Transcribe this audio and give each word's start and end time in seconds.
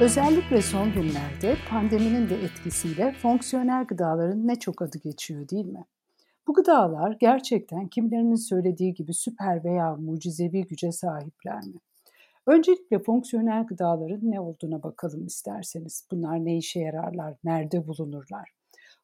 Özellikle 0.00 0.62
son 0.62 0.92
günlerde 0.92 1.56
pandeminin 1.70 2.28
de 2.28 2.34
etkisiyle 2.34 3.12
fonksiyonel 3.12 3.84
gıdaların 3.84 4.46
ne 4.46 4.56
çok 4.56 4.82
adı 4.82 4.98
geçiyor 4.98 5.48
değil 5.48 5.66
mi? 5.66 5.84
Bu 6.48 6.54
gıdalar 6.54 7.16
gerçekten 7.20 7.88
kimilerinin 7.88 8.48
söylediği 8.48 8.94
gibi 8.94 9.14
süper 9.14 9.64
veya 9.64 9.96
mucizevi 9.96 10.66
güce 10.66 10.92
sahipler 10.92 11.64
mi? 11.64 11.80
Öncelikle 12.46 12.98
fonksiyonel 12.98 13.66
gıdaların 13.66 14.30
ne 14.30 14.40
olduğuna 14.40 14.82
bakalım 14.82 15.26
isterseniz. 15.26 16.08
Bunlar 16.10 16.44
ne 16.44 16.56
işe 16.56 16.80
yararlar, 16.80 17.34
nerede 17.44 17.86
bulunurlar? 17.86 18.50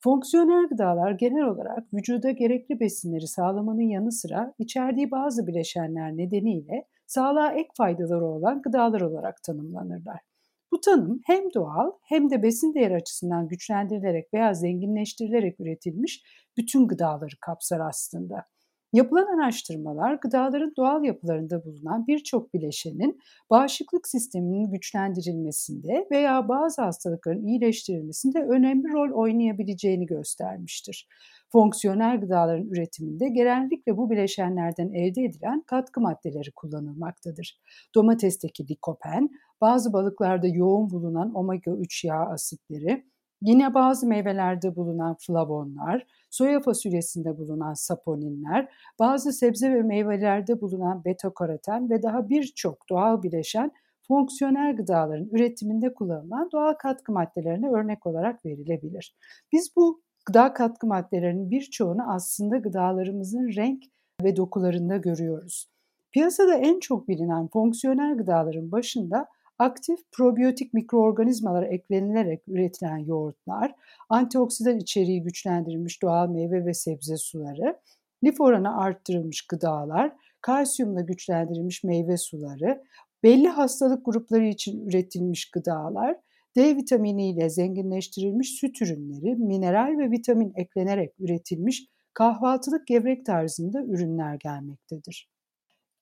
Fonksiyonel 0.00 0.68
gıdalar 0.68 1.10
genel 1.12 1.44
olarak 1.44 1.94
vücuda 1.94 2.30
gerekli 2.30 2.80
besinleri 2.80 3.26
sağlamanın 3.26 3.88
yanı 3.88 4.12
sıra 4.12 4.54
içerdiği 4.58 5.10
bazı 5.10 5.46
bileşenler 5.46 6.16
nedeniyle 6.16 6.84
sağlığa 7.06 7.52
ek 7.52 7.68
faydaları 7.76 8.24
olan 8.24 8.62
gıdalar 8.62 9.00
olarak 9.00 9.42
tanımlanırlar. 9.42 10.31
Bu 10.72 10.80
tanım 10.80 11.20
hem 11.24 11.54
doğal 11.54 11.90
hem 12.02 12.30
de 12.30 12.42
besin 12.42 12.74
değeri 12.74 12.94
açısından 12.94 13.48
güçlendirilerek 13.48 14.34
veya 14.34 14.54
zenginleştirilerek 14.54 15.60
üretilmiş 15.60 16.22
bütün 16.56 16.88
gıdaları 16.88 17.36
kapsar 17.40 17.80
aslında. 17.80 18.46
Yapılan 18.92 19.38
araştırmalar 19.38 20.14
gıdaların 20.14 20.72
doğal 20.76 21.04
yapılarında 21.04 21.64
bulunan 21.64 22.06
birçok 22.06 22.54
bileşenin 22.54 23.20
bağışıklık 23.50 24.08
sisteminin 24.08 24.70
güçlendirilmesinde 24.70 26.06
veya 26.10 26.48
bazı 26.48 26.82
hastalıkların 26.82 27.46
iyileştirilmesinde 27.46 28.38
önemli 28.38 28.92
rol 28.92 29.22
oynayabileceğini 29.22 30.06
göstermiştir. 30.06 31.08
Fonksiyonel 31.52 32.20
gıdaların 32.20 32.66
üretiminde 32.66 33.28
genellikle 33.28 33.96
bu 33.96 34.10
bileşenlerden 34.10 34.92
elde 34.92 35.22
edilen 35.22 35.62
katkı 35.66 36.00
maddeleri 36.00 36.50
kullanılmaktadır. 36.56 37.60
Domatesteki 37.94 38.68
likopen, 38.68 39.30
bazı 39.60 39.92
balıklarda 39.92 40.46
yoğun 40.46 40.90
bulunan 40.90 41.34
omega 41.34 41.70
3 41.70 42.04
yağ 42.04 42.26
asitleri, 42.26 43.04
yine 43.42 43.74
bazı 43.74 44.06
meyvelerde 44.06 44.76
bulunan 44.76 45.16
flavonlar, 45.26 46.06
soya 46.30 46.60
fasulyesinde 46.60 47.38
bulunan 47.38 47.74
saponinler, 47.74 48.68
bazı 48.98 49.32
sebze 49.32 49.74
ve 49.74 49.82
meyvelerde 49.82 50.60
bulunan 50.60 51.04
beta-karoten 51.04 51.90
ve 51.90 52.02
daha 52.02 52.28
birçok 52.28 52.88
doğal 52.90 53.22
bileşen 53.22 53.72
fonksiyonel 54.08 54.76
gıdaların 54.76 55.28
üretiminde 55.32 55.94
kullanılan 55.94 56.48
doğal 56.52 56.74
katkı 56.74 57.12
maddelerine 57.12 57.70
örnek 57.70 58.06
olarak 58.06 58.44
verilebilir. 58.46 59.16
Biz 59.52 59.72
bu 59.76 60.02
gıda 60.24 60.52
katkı 60.52 60.86
maddelerinin 60.86 61.50
birçoğunu 61.50 62.12
aslında 62.12 62.56
gıdalarımızın 62.56 63.52
renk 63.56 63.82
ve 64.22 64.36
dokularında 64.36 64.96
görüyoruz. 64.96 65.68
Piyasada 66.12 66.54
en 66.54 66.80
çok 66.80 67.08
bilinen 67.08 67.48
fonksiyonel 67.48 68.16
gıdaların 68.16 68.72
başında 68.72 69.26
aktif 69.58 69.98
probiyotik 70.12 70.74
mikroorganizmalar 70.74 71.62
eklenilerek 71.62 72.42
üretilen 72.48 72.98
yoğurtlar, 72.98 73.74
antioksidan 74.08 74.78
içeriği 74.78 75.22
güçlendirilmiş 75.22 76.02
doğal 76.02 76.28
meyve 76.28 76.64
ve 76.64 76.74
sebze 76.74 77.16
suları, 77.16 77.78
lif 78.24 78.40
oranı 78.40 78.76
arttırılmış 78.76 79.46
gıdalar, 79.46 80.12
kalsiyumla 80.40 81.00
güçlendirilmiş 81.00 81.84
meyve 81.84 82.16
suları, 82.16 82.82
belli 83.22 83.48
hastalık 83.48 84.06
grupları 84.06 84.44
için 84.44 84.86
üretilmiş 84.86 85.50
gıdalar, 85.50 86.16
D 86.56 86.76
vitamini 86.76 87.30
ile 87.30 87.50
zenginleştirilmiş 87.50 88.50
süt 88.50 88.82
ürünleri, 88.82 89.36
mineral 89.36 89.98
ve 89.98 90.10
vitamin 90.10 90.52
eklenerek 90.56 91.12
üretilmiş 91.20 91.86
kahvaltılık 92.14 92.86
gevrek 92.86 93.26
tarzında 93.26 93.82
ürünler 93.82 94.34
gelmektedir. 94.34 95.28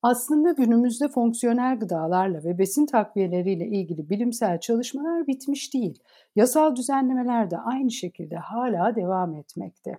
Aslında 0.02 0.52
günümüzde 0.52 1.08
fonksiyonel 1.08 1.78
gıdalarla 1.78 2.44
ve 2.44 2.58
besin 2.58 2.86
takviyeleriyle 2.86 3.66
ilgili 3.66 4.10
bilimsel 4.10 4.60
çalışmalar 4.60 5.27
bitmiş 5.27 5.74
değil. 5.74 5.98
Yasal 6.36 6.77
düzenlemeler 6.77 7.50
de 7.50 7.58
aynı 7.58 7.90
şekilde 7.90 8.36
hala 8.36 8.96
devam 8.96 9.34
etmekte. 9.34 9.98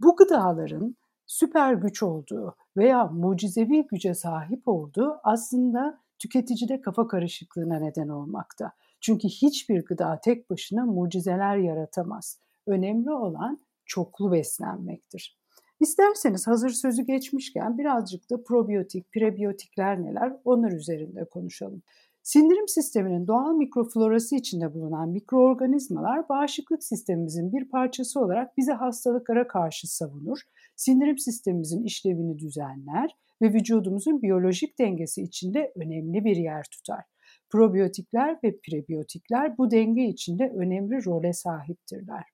Bu 0.00 0.16
gıdaların 0.16 0.96
süper 1.26 1.74
güç 1.74 2.02
olduğu 2.02 2.56
veya 2.76 3.06
mucizevi 3.06 3.86
güce 3.86 4.14
sahip 4.14 4.68
olduğu 4.68 5.20
aslında 5.24 5.98
tüketicide 6.18 6.80
kafa 6.80 7.08
karışıklığına 7.08 7.78
neden 7.78 8.08
olmakta. 8.08 8.72
Çünkü 9.00 9.28
hiçbir 9.28 9.84
gıda 9.84 10.20
tek 10.24 10.50
başına 10.50 10.86
mucizeler 10.86 11.56
yaratamaz. 11.56 12.40
Önemli 12.66 13.10
olan 13.10 13.60
çoklu 13.84 14.32
beslenmektir. 14.32 15.38
İsterseniz 15.80 16.46
hazır 16.46 16.70
sözü 16.70 17.02
geçmişken 17.02 17.78
birazcık 17.78 18.30
da 18.30 18.42
probiyotik, 18.42 19.12
prebiyotikler 19.12 20.02
neler 20.02 20.36
onlar 20.44 20.72
üzerinde 20.72 21.24
konuşalım. 21.24 21.82
Sindirim 22.22 22.68
sisteminin 22.68 23.26
doğal 23.26 23.54
mikroflorası 23.54 24.36
içinde 24.36 24.74
bulunan 24.74 25.08
mikroorganizmalar 25.08 26.28
bağışıklık 26.28 26.84
sistemimizin 26.84 27.52
bir 27.52 27.68
parçası 27.68 28.20
olarak 28.20 28.56
bizi 28.56 28.72
hastalıklara 28.72 29.48
karşı 29.48 29.96
savunur, 29.96 30.38
sindirim 30.76 31.18
sistemimizin 31.18 31.84
işlevini 31.84 32.38
düzenler 32.38 33.10
ve 33.42 33.52
vücudumuzun 33.52 34.22
biyolojik 34.22 34.78
dengesi 34.78 35.22
içinde 35.22 35.72
önemli 35.76 36.24
bir 36.24 36.36
yer 36.36 36.66
tutar. 36.72 37.04
Probiyotikler 37.48 38.38
ve 38.44 38.60
prebiyotikler 38.60 39.58
bu 39.58 39.70
denge 39.70 40.04
içinde 40.04 40.52
önemli 40.56 41.04
role 41.04 41.32
sahiptirler. 41.32 42.24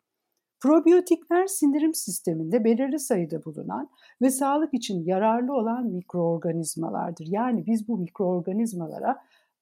Probiyotikler 0.61 1.47
sindirim 1.47 1.95
sisteminde 1.95 2.65
belirli 2.65 2.99
sayıda 2.99 3.45
bulunan 3.45 3.91
ve 4.23 4.31
sağlık 4.31 4.75
için 4.75 5.05
yararlı 5.05 5.55
olan 5.55 5.87
mikroorganizmalardır. 5.87 7.27
Yani 7.29 7.67
biz 7.67 7.89
bu 7.89 7.99
mikroorganizmalara 7.99 9.19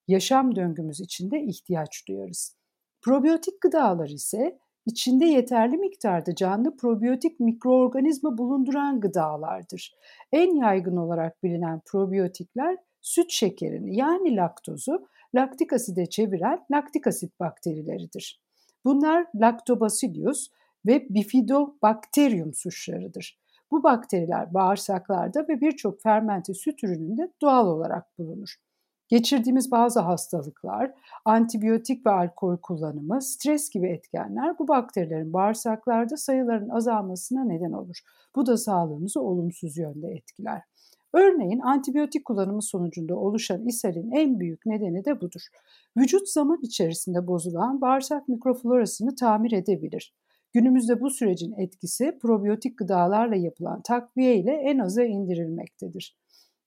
yaşam 0.07 0.55
döngümüz 0.55 0.99
içinde 0.99 1.41
ihtiyaç 1.41 2.07
duyarız. 2.07 2.57
Probiyotik 3.01 3.61
gıdalar 3.61 4.09
ise 4.09 4.59
içinde 4.85 5.25
yeterli 5.25 5.77
miktarda 5.77 6.35
canlı 6.35 6.77
probiyotik 6.77 7.39
mikroorganizma 7.39 8.37
bulunduran 8.37 8.99
gıdalardır. 8.99 9.95
En 10.31 10.55
yaygın 10.55 10.97
olarak 10.97 11.43
bilinen 11.43 11.81
probiyotikler 11.85 12.77
süt 13.01 13.31
şekerini 13.31 13.95
yani 13.95 14.35
laktozu 14.35 15.07
laktik 15.35 15.73
aside 15.73 16.05
çeviren 16.05 16.65
laktik 16.71 17.07
asit 17.07 17.39
bakterileridir. 17.39 18.41
Bunlar 18.85 19.25
Lactobacillus 19.35 20.49
ve 20.85 21.07
Bifidobacterium 21.09 22.53
suçlarıdır. 22.53 23.39
Bu 23.71 23.83
bakteriler 23.83 24.53
bağırsaklarda 24.53 25.47
ve 25.49 25.61
birçok 25.61 26.01
fermente 26.01 26.53
süt 26.53 26.83
ürününde 26.83 27.31
doğal 27.41 27.67
olarak 27.67 28.17
bulunur. 28.17 28.55
Geçirdiğimiz 29.07 29.71
bazı 29.71 29.99
hastalıklar, 29.99 30.91
antibiyotik 31.25 32.05
ve 32.05 32.09
alkol 32.09 32.57
kullanımı, 32.57 33.21
stres 33.21 33.69
gibi 33.69 33.89
etkenler 33.89 34.59
bu 34.59 34.67
bakterilerin 34.67 35.33
bağırsaklarda 35.33 36.17
sayıların 36.17 36.69
azalmasına 36.69 37.43
neden 37.43 37.71
olur. 37.71 37.99
Bu 38.35 38.45
da 38.45 38.57
sağlığımızı 38.57 39.21
olumsuz 39.21 39.77
yönde 39.77 40.07
etkiler. 40.07 40.61
Örneğin 41.13 41.59
antibiyotik 41.59 42.25
kullanımı 42.25 42.61
sonucunda 42.61 43.15
oluşan 43.15 43.67
ishalin 43.67 44.11
en 44.11 44.39
büyük 44.39 44.65
nedeni 44.65 45.05
de 45.05 45.21
budur. 45.21 45.41
Vücut 45.97 46.29
zaman 46.29 46.59
içerisinde 46.61 47.27
bozulan 47.27 47.81
bağırsak 47.81 48.27
mikroflorasını 48.27 49.15
tamir 49.15 49.51
edebilir. 49.51 50.15
Günümüzde 50.53 51.01
bu 51.01 51.09
sürecin 51.09 51.53
etkisi 51.57 52.19
probiyotik 52.21 52.77
gıdalarla 52.77 53.35
yapılan 53.35 53.81
takviye 53.81 54.37
ile 54.37 54.51
en 54.51 54.79
aza 54.79 55.03
indirilmektedir. 55.03 56.17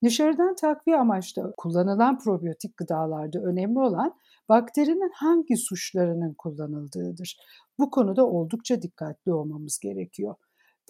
Dışarıdan 0.05 0.55
takviye 0.55 0.97
amaçlı 0.97 1.55
kullanılan 1.57 2.19
probiyotik 2.19 2.77
gıdalarda 2.77 3.39
önemli 3.39 3.78
olan 3.78 4.15
bakterinin 4.49 5.11
hangi 5.15 5.57
suçlarının 5.57 6.34
kullanıldığıdır. 6.39 7.37
Bu 7.78 7.91
konuda 7.91 8.27
oldukça 8.27 8.83
dikkatli 8.83 9.33
olmamız 9.33 9.78
gerekiyor. 9.78 10.34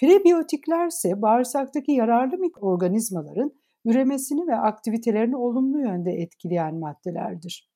Prebiyotikler 0.01 0.87
ise 0.87 1.23
bağırsaktaki 1.23 1.93
yararlı 1.93 2.39
mikroorganizmaların 2.39 3.53
üremesini 3.85 4.47
ve 4.47 4.57
aktivitelerini 4.57 5.37
olumlu 5.37 5.81
yönde 5.81 6.11
etkileyen 6.11 6.75
maddelerdir. 6.75 7.71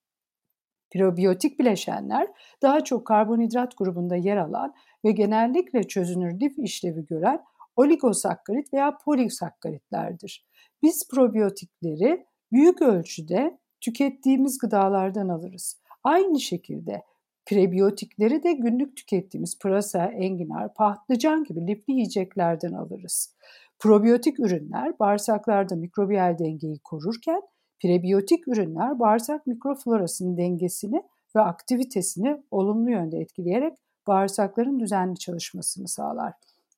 Probiyotik 0.93 1.59
bileşenler 1.59 2.29
daha 2.62 2.85
çok 2.85 3.06
karbonhidrat 3.06 3.79
grubunda 3.79 4.17
yer 4.17 4.37
alan 4.37 4.75
ve 5.05 5.12
genellikle 5.12 5.83
çözünür 5.83 6.41
lif 6.41 6.59
işlevi 6.59 7.06
gören 7.06 7.41
oligosakkarit 7.77 8.73
veya 8.75 8.99
polisakkaritlerdir. 9.05 10.47
Biz 10.83 11.09
probiyotikleri 11.09 12.27
büyük 12.53 12.83
ölçüde 12.83 13.59
tükettiğimiz 13.81 14.59
gıdalardan 14.59 15.29
alırız. 15.29 15.81
Aynı 16.05 16.41
şekilde 16.41 17.03
prebiyotikleri 17.50 18.43
de 18.43 18.52
günlük 18.52 18.97
tükettiğimiz 18.97 19.58
pırasa, 19.58 20.05
enginar, 20.05 20.75
patlıcan 20.75 21.44
gibi 21.44 21.67
lifli 21.67 21.93
yiyeceklerden 21.93 22.73
alırız. 22.73 23.35
Probiyotik 23.79 24.41
ürünler 24.41 24.99
bağırsaklarda 24.99 25.76
mikrobiyal 25.76 26.38
dengeyi 26.38 26.79
korurken 26.79 27.43
prebiyotik 27.82 28.49
ürünler 28.49 28.99
bağırsak 28.99 29.47
mikroflorasının 29.47 30.37
dengesini 30.37 31.02
ve 31.37 31.41
aktivitesini 31.41 32.43
olumlu 32.50 32.91
yönde 32.91 33.19
etkileyerek 33.19 33.79
bağırsakların 34.06 34.81
düzenli 34.81 35.19
çalışmasını 35.19 35.88
sağlar. 35.88 36.32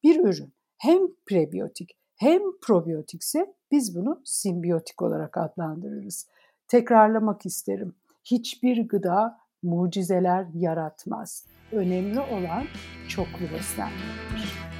Bir 0.04 0.20
ürün 0.20 0.52
hem 0.78 1.00
prebiyotik 1.26 1.90
hem 2.16 2.42
probiyotikse 2.62 3.54
biz 3.70 3.96
bunu 3.96 4.20
simbiyotik 4.24 5.02
olarak 5.02 5.36
adlandırırız. 5.36 6.28
Tekrarlamak 6.68 7.46
isterim. 7.46 7.94
Hiçbir 8.24 8.88
gıda 8.88 9.41
mucizeler 9.62 10.46
yaratmaz. 10.54 11.46
Önemli 11.72 12.20
olan 12.20 12.64
çoklu 13.08 13.42
beslenmektir. 13.54 14.71